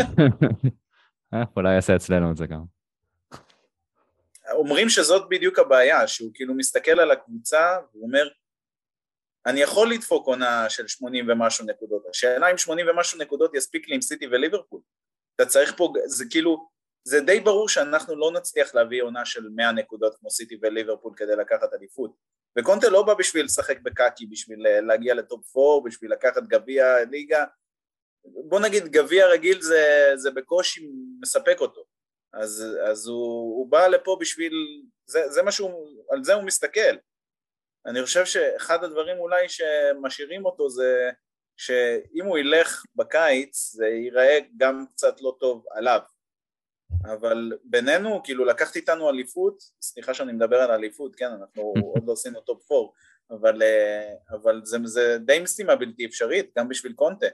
[1.34, 2.75] אה, אולי יעשה אצלנו את זה גם.
[4.52, 8.28] אומרים שזאת בדיוק הבעיה, שהוא כאילו מסתכל על הקבוצה ואומר,
[9.46, 13.94] אני יכול לדפוק עונה של 80 ומשהו נקודות, השאלה אם 80 ומשהו נקודות יספיק לי
[13.94, 14.80] עם סיטי וליברפול.
[15.36, 16.68] אתה צריך פה, זה כאילו,
[17.04, 21.36] זה די ברור שאנחנו לא נצליח להביא עונה של 100 נקודות כמו סיטי וליברפול כדי
[21.36, 22.16] לקחת אליפות.
[22.58, 27.44] וקונטה לא בא בשביל לשחק בקקי, בשביל להגיע ל top 4, בשביל לקחת גביע ליגה.
[28.24, 30.88] בוא נגיד גביע רגיל זה, זה בקושי
[31.20, 31.84] מספק אותו.
[32.32, 34.52] אז, אז הוא, הוא בא לפה בשביל,
[35.06, 36.96] זה, זה מה שהוא, על זה הוא מסתכל.
[37.86, 41.10] אני חושב שאחד הדברים אולי שמשאירים אותו זה
[41.56, 46.00] שאם הוא ילך בקיץ זה ייראה גם קצת לא טוב עליו.
[47.04, 51.62] אבל בינינו, כאילו לקחת איתנו אליפות, סליחה שאני מדבר על אליפות, כן, אנחנו
[51.94, 52.88] עוד לא עשינו top 4,
[53.30, 57.26] אבל, אה, אבל זה, זה די משימה בלתי אפשרית, גם בשביל קונטה.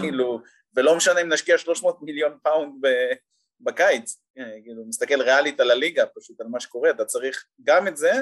[0.00, 0.40] כאילו,
[0.74, 3.12] ולא משנה אם נשקיע 300 מיליון פאונד ב-
[3.60, 7.96] בקיץ, אה, כאילו, מסתכל ריאלית על הליגה, פשוט על מה שקורה, אתה צריך גם את
[7.96, 8.12] זה,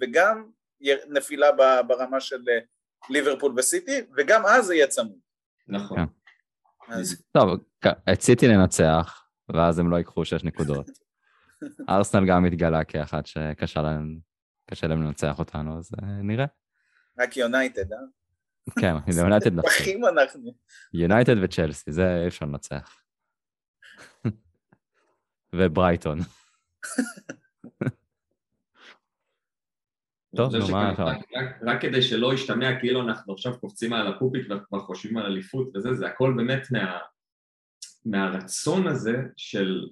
[0.00, 0.50] וגם
[1.08, 1.52] נפילה
[1.86, 2.58] ברמה של אה,
[3.10, 5.18] ליברפול וסיטי, וגם אז זה יהיה צמוד.
[5.68, 5.98] נכון.
[5.98, 6.92] כן.
[6.92, 7.60] אז טוב,
[8.12, 10.86] את סיטי ננצח, ואז הם לא ייקחו 6 נקודות.
[11.88, 14.18] ארסנל גם התגלה כאחד שקשה להם,
[14.70, 16.46] קשה להם לנצח אותנו, אז אה, נראה.
[17.18, 17.98] רק יונייטד, אה?
[18.80, 19.82] כן, יונייטד נפסיד.
[19.82, 20.54] אחים אנחנו.
[20.94, 23.00] יונייטד וצ'לסי, זה אי אפשר לנצח.
[25.56, 26.18] וברייטון.
[30.36, 31.06] טוב, נו, מה עכשיו?
[31.62, 35.94] רק, כדי שלא ישתמע כאילו אנחנו עכשיו קופצים על הפופיק וכבר חושבים על אליפות וזה,
[35.94, 36.98] זה הכל באמת מה,
[38.04, 39.88] מהרצון הזה של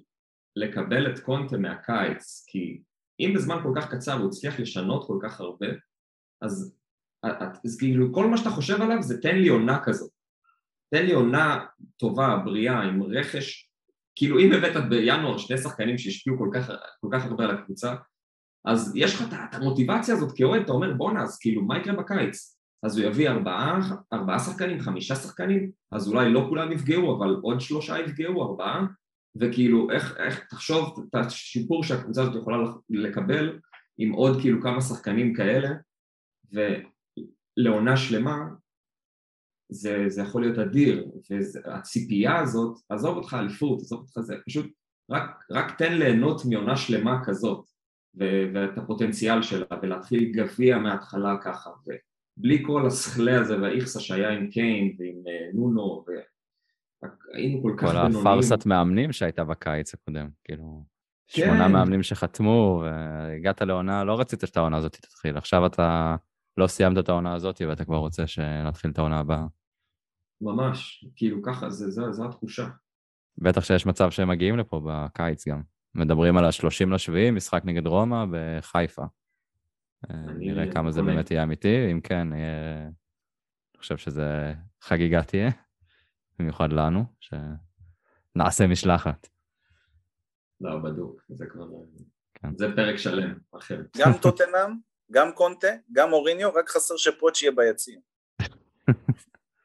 [0.55, 2.81] לקבל את קונטה מהקיץ, כי
[3.19, 5.67] אם בזמן כל כך קצר הוא הצליח לשנות כל כך הרבה,
[6.41, 6.75] אז,
[7.23, 7.33] אז,
[7.65, 10.11] אז כאילו כל מה שאתה חושב עליו זה תן לי עונה כזאת,
[10.89, 11.65] תן לי עונה
[11.97, 13.69] טובה, בריאה, עם רכש,
[14.15, 16.69] כאילו אם הבאת בינואר שני שחקנים שהשפיעו כל כך,
[17.01, 17.95] כל כך הרבה על הקבוצה,
[18.65, 22.57] אז יש לך את- המוטיבציה הזאת כאוהד, אתה אומר בואנה, אז כאילו מה יקרה בקיץ?
[22.83, 23.79] אז הוא יביא ארבעה,
[24.13, 28.85] ארבעה שחקנים, חמישה שחקנים, אז אולי לא כולם יפגעו, אבל עוד שלושה יפגעו, ארבעה,
[29.41, 32.57] וכאילו איך, איך תחשוב את השיפור שהקבוצה הזאת יכולה
[32.89, 33.59] לקבל
[33.97, 35.69] עם עוד כאילו כמה שחקנים כאלה,
[37.57, 38.37] ולעונה שלמה
[39.73, 41.05] זה, זה יכול להיות אדיר,
[41.65, 44.71] והציפייה הזאת, עזוב אותך אליפות, עזוב אותך זה, פשוט
[45.09, 47.65] רק, רק תן ליהנות מעונה שלמה כזאת,
[48.19, 51.69] ו- ואת הפוטנציאל שלה, ולהתחיל גביע מההתחלה ככה,
[52.37, 57.93] ובלי כל הסכלה הזה והאיכסה שהיה עם קיין ועם אה, נונו, והיינו כל כך כל
[57.93, 58.27] בינוניים.
[58.27, 60.83] הפארסת מאמנים שהייתה בקיץ הקודם, כאילו,
[61.27, 61.45] כן.
[61.45, 66.15] שמונה מאמנים שחתמו, והגעת לעונה, לא רצית שאת העונה הזאת תתחיל, עכשיו אתה
[66.57, 69.45] לא סיימת את העונה הזאת ואתה כבר רוצה שנתחיל את העונה הבאה.
[70.41, 72.67] ממש, כאילו ככה, זה, זה, זו התחושה.
[73.37, 75.61] בטח שיש מצב שהם מגיעים לפה בקיץ גם.
[75.95, 79.03] מדברים על ה-30 לשביעי, משחק נגד רומא בחיפה.
[80.09, 81.01] אה, אני נראה כמה זה.
[81.01, 82.81] באמת יהיה אמיתי, אם כן, יהיה...
[82.83, 85.49] אני חושב שזה חגיגה תהיה,
[86.39, 89.27] במיוחד לנו, שנעשה משלחת.
[90.61, 91.65] לא, בדוק, זה כבר...
[92.33, 92.57] כן.
[92.57, 93.81] זה פרק שלם אחר.
[93.97, 94.71] גם טוטנאם,
[95.11, 97.99] גם קונטה, גם אוריניו, רק חסר שפוץ' יהיה ביציע.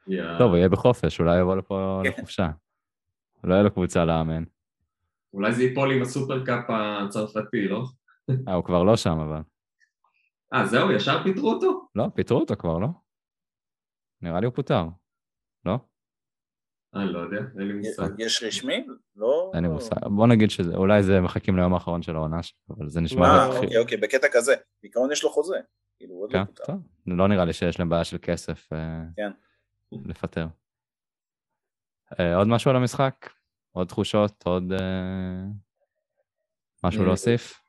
[0.08, 0.38] יאה.
[0.38, 2.10] טוב, הוא יהיה בחופש, אולי יבוא לפה כן.
[2.10, 2.48] לחופשה.
[3.44, 4.44] לא יהיה לו קבוצה לאמן.
[5.32, 7.84] אולי זה ייפול עם הסופרקאפ הצרפתי, לא?
[8.48, 9.40] אה, הוא כבר לא שם, אבל.
[10.54, 11.86] אה, זהו, ישר פיטרו אותו?
[11.94, 12.88] לא, פיטרו אותו כבר, לא?
[14.22, 14.84] נראה לי הוא פוטר.
[15.64, 15.78] לא?
[16.94, 18.08] אני לא יודע, אין לי מושג.
[18.18, 18.86] יש רשמי?
[19.16, 19.50] לא...
[19.54, 19.96] אין לי מושג.
[20.04, 23.26] בוא נגיד שזה, אולי זה מחכים ליום האחרון של העונה שלו, אבל זה נשמע...
[23.26, 24.54] אה, אוקיי, אוקיי, בקטע כזה.
[24.82, 25.56] בעיקרון יש לו חוזה.
[25.98, 26.72] כאילו, הוא עוד לא כן, פוטר.
[27.06, 29.30] לא נראה לי שיש להם בעיה של כסף אה, כן.
[29.92, 30.46] לפטר.
[32.20, 33.30] אה, עוד משהו על המשחק?
[33.72, 34.42] עוד תחושות?
[34.46, 35.44] עוד אה,
[36.84, 37.62] משהו אה, להוסיף?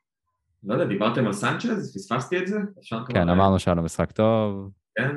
[0.64, 1.96] לא יודע, דיברתם על סנצ'ז?
[1.96, 2.58] פספסתי את זה?
[2.80, 3.16] אפשר כבר...
[3.16, 5.16] כן, אמרנו שהיה לו משחק טוב, כן,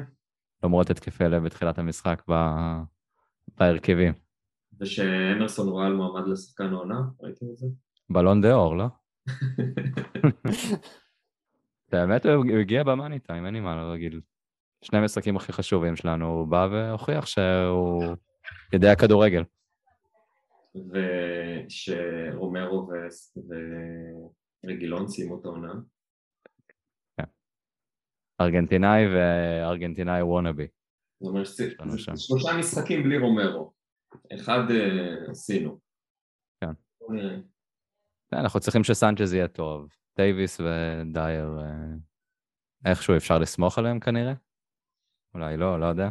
[0.62, 2.82] למרות התקפי לב בתחילת המשחק ב-
[3.58, 4.12] בהרכבים.
[4.80, 7.66] ושאמרסון רואל מועמד לשחקן העונה, ראיתם את זה?
[8.10, 8.86] בלון דה אור, לא?
[11.92, 14.12] באמת הוא הגיע במאני טיים, אין לי מה להגיד.
[14.82, 18.04] שני המשחקים הכי חשובים שלנו, הוא בא והוכיח שהוא
[18.74, 19.44] יודע כדורגל.
[21.68, 23.08] ושרומרו ו-
[24.64, 25.72] ורגילון סיימו את העונה.
[28.40, 30.66] ארגנטינאי וארגנטינאי וונאבי.
[31.20, 31.46] זאת אומרת.
[32.16, 33.72] שלושה משחקים בלי רומרו.
[34.34, 35.78] אחד אה, עשינו.
[36.60, 36.72] כן.
[37.00, 37.36] בוא נראה.
[38.32, 39.88] אנחנו צריכים שסנצ'ז יהיה טוב.
[40.16, 41.94] דייוויס ודייר, אה,
[42.90, 44.32] איכשהו אפשר לסמוך עליהם כנראה?
[45.34, 46.08] אולי לא, לא יודע.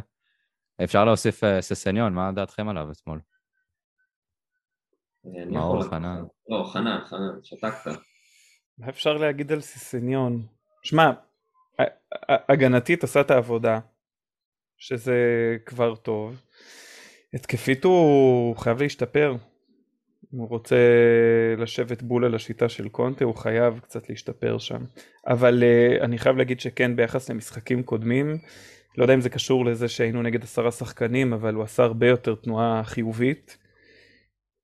[0.84, 3.20] אפשר להוסיף אה, ססניון, מה דעתכם עליו אתמול?
[5.26, 6.22] אני מאור, חנן.
[6.48, 7.90] לא, חנן, חנן, שתקת.
[8.78, 10.46] מה אפשר להגיד על סיסניון?
[10.82, 11.10] שמע,
[12.48, 13.80] הגנתית עשה את העבודה,
[14.76, 15.16] שזה
[15.66, 16.42] כבר טוב.
[17.34, 19.34] התקפית הוא חייב להשתפר.
[20.34, 20.76] אם הוא רוצה
[21.58, 24.84] לשבת בול על השיטה של קונטה, הוא חייב קצת להשתפר שם.
[25.26, 28.38] אבל uh, אני חייב להגיד שכן, ביחס למשחקים קודמים,
[28.98, 32.34] לא יודע אם זה קשור לזה שהיינו נגד עשרה שחקנים, אבל הוא עשה הרבה יותר
[32.34, 33.58] תנועה חיובית.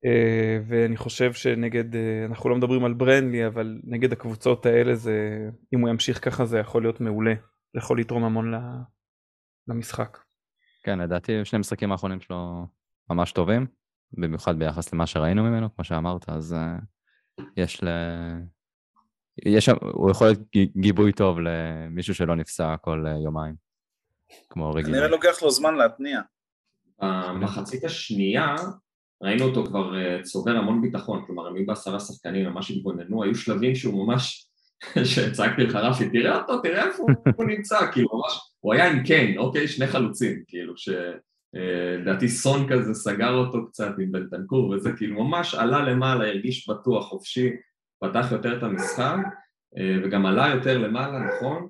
[0.05, 5.49] Uh, ואני חושב שנגד, uh, אנחנו לא מדברים על ברנלי, אבל נגד הקבוצות האלה זה,
[5.73, 7.33] אם הוא ימשיך ככה זה יכול להיות מעולה.
[7.73, 8.53] זה יכול לתרום המון
[9.67, 10.17] למשחק.
[10.83, 12.67] כן, לדעתי שני המשחקים האחרונים שלו
[13.09, 13.67] ממש טובים,
[14.13, 17.87] במיוחד ביחס למה שראינו ממנו, כמו שאמרת, אז uh, יש ל...
[19.45, 20.39] יש הוא יכול להיות
[20.77, 23.55] גיבוי טוב למישהו שלא נפסע כל uh, יומיים,
[24.49, 24.91] כמו רגיל.
[24.93, 26.21] כנראה לוקח לו זמן להתניע.
[27.01, 28.55] במחצית השנייה
[29.23, 33.35] ראינו אותו כבר אה, צובר המון ביטחון, כלומר הם היו בעשרה שחקנים, ממש התבוננו, היו
[33.35, 34.49] שלבים שהוא ממש,
[35.03, 37.03] שהצגתי לך רפי, תראה אותו, תראה איפה
[37.37, 42.93] הוא- נמצא, כאילו ממש, הוא היה עם קיין, אוקיי, שני חלוצים, כאילו, שלדעתי סון כזה
[42.93, 47.49] סגר אותו קצת עם בנטנקור וזה, כאילו ממש עלה למעלה, הרגיש בטוח, חופשי,
[48.03, 49.15] פתח יותר את המשחק,
[49.77, 51.69] אה, וגם עלה יותר למעלה, נכון?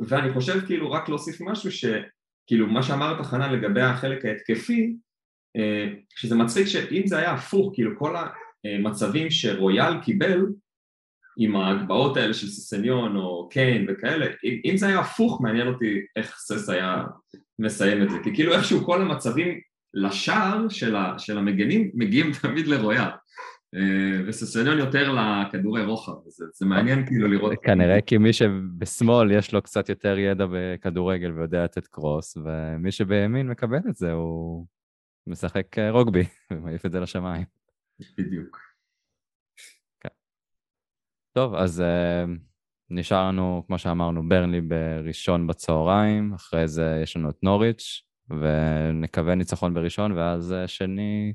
[0.00, 1.84] ואני חושב כאילו רק להוסיף משהו ש...
[2.46, 4.96] כאילו מה שאמרת חנן לגבי החלק ההתקפי,
[5.56, 8.14] אה, שזה מצחיק שאם זה היה הפוך, כאילו כל
[8.64, 10.46] המצבים שרויאל קיבל
[11.36, 14.26] עם ההגבהות האלה של סיסניון או קיין וכאלה,
[14.64, 17.02] אם, זה היה הפוך מעניין אותי איך סס היה
[17.58, 19.60] מסיים את זה, כי כאילו איכשהו כל המצבים
[19.94, 23.10] לשער של, של המגנים מגיעים תמיד לרויאל,
[23.74, 29.54] אה, וסיסניון יותר לכדורי רוחב, זה, זה מעניין כאילו לראות כנראה כי מי שבשמאל יש
[29.54, 34.66] לו קצת יותר ידע בכדורגל ויודע לתת קרוס, ומי שבימין מקבל את זה, הוא
[35.26, 37.44] משחק אה, רוגבי, ומעיף את זה לשמיים.
[38.18, 38.58] בדיוק.
[41.32, 42.30] טוב, אז uh,
[42.90, 49.74] נשאר לנו, כמו שאמרנו, ברנלי בראשון בצהריים, אחרי זה יש לנו את נוריץ', ונקווה ניצחון
[49.74, 51.32] בראשון, ואז שני...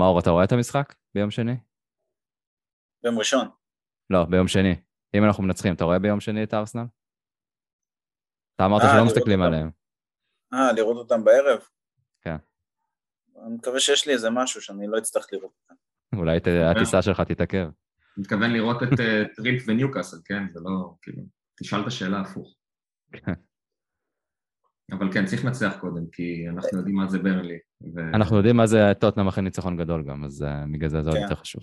[0.00, 1.56] מאור, אתה רואה את המשחק ביום שני?
[3.02, 3.48] ביום ראשון.
[4.10, 4.74] לא, ביום שני.
[5.14, 6.84] אם אנחנו מנצחים, אתה רואה ביום שני את ארסנל?
[8.56, 9.52] אתה אמרת אה, שלא מסתכלים אותם.
[9.52, 9.70] עליהם.
[10.54, 11.60] אה, לראות אותם בערב?
[12.20, 12.36] כן.
[13.46, 15.74] אני מקווה שיש לי איזה משהו שאני לא אצטרך לראות אותם.
[16.18, 16.46] אולי ת-
[16.76, 17.68] הטיסה שלך תתעכב.
[18.16, 20.48] מתכוון לראות את אה, טרימפ וניוקאסל, כן?
[20.48, 21.22] זה לא, כאילו,
[21.58, 22.56] תשאל את השאלה הפוך.
[24.92, 27.58] אבל כן, צריך לנצח קודם, כי אנחנו יודעים מה זה ברנלי.
[27.94, 31.10] ו- אנחנו יודעים מה זה טוטנאם אחרי ניצחון גדול גם, אז uh, בגלל זה זה
[31.10, 31.22] עוד כן.
[31.22, 31.62] יותר חשוב.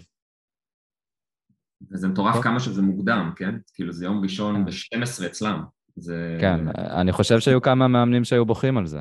[1.91, 2.43] וזה מטורף טוב.
[2.43, 3.55] כמה שזה מוקדם, כן?
[3.73, 4.65] כאילו זה יום ראשון כן.
[4.65, 5.63] ב-12 אצלם.
[5.95, 6.38] זה...
[6.41, 8.99] כן, אני חושב שהיו כמה מאמנים שהיו בוכים על זה.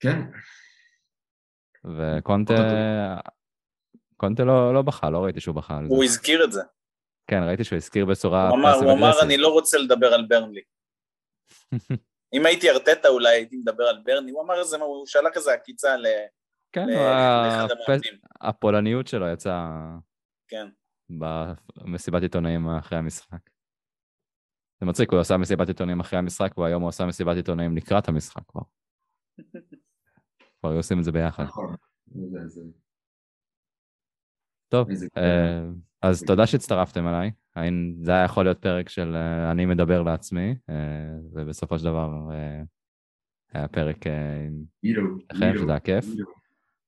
[0.00, 0.22] כן,
[1.84, 2.54] וקונטה...
[4.16, 5.94] קונטה לא, לא בכה, לא ראיתי שהוא בכה על זה.
[5.94, 6.60] הוא הזכיר את זה.
[7.26, 8.48] כן, ראיתי שהוא הזכיר בצורה...
[8.48, 9.22] הוא אמר, הוא אמר.
[9.22, 10.60] אני לא רוצה לדבר על ברנלי.
[12.36, 15.96] אם הייתי ארטטה אולי הייתי מדבר על ברני, הוא אמר איזה, הוא שלח איזה עקיצה
[15.96, 16.06] ל-
[16.72, 18.20] כן, ל- לאחד המאמנים.
[18.40, 19.70] הפולניות שלו יצאה
[20.48, 20.66] כן.
[21.10, 23.50] במסיבת עיתונאים אחרי המשחק.
[24.80, 28.42] זה מצחיק, הוא עשה מסיבת עיתונאים אחרי המשחק, והיום הוא עשה מסיבת עיתונאים לקראת המשחק
[28.50, 28.62] כבר.
[30.60, 31.42] כבר היו עושים את זה ביחד.
[31.44, 31.74] נכון.
[32.06, 32.60] זה- זה-
[34.68, 35.60] טוב, אה,
[36.02, 37.30] אז תודה שהצטרפתם אליי.
[37.56, 40.74] האם- זה היה יכול להיות פרק של אה, אני מדבר לעצמי, אה,
[41.32, 42.62] ובסופו של דבר אה,
[43.54, 44.12] היה פרק אה,
[44.46, 44.64] עם
[45.32, 46.04] לכם, שזה היה כיף.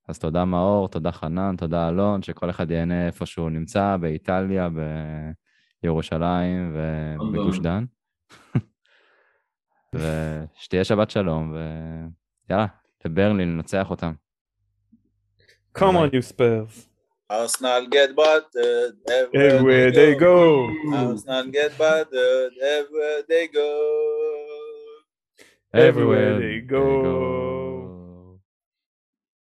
[0.09, 4.69] אז תודה מאור, תודה חנן, תודה אלון, שכל אחד ייהנה איפה שהוא נמצא, באיטליה,
[5.83, 7.85] בירושלים ובגוש דן.
[9.95, 11.55] ושתהיה שבת שלום,
[12.49, 12.67] ויאללה,
[13.05, 14.13] לברלי, לנצח אותם.
[15.79, 16.88] Come on you Spurs.
[17.31, 18.95] ארסנל get buttered
[19.35, 20.71] Everywhere they go.
[20.95, 23.71] ארסנל get buttered everywhere they go.
[25.75, 27.68] Everywhere they go.